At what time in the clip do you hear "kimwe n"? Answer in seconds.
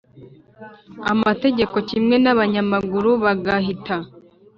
1.89-2.25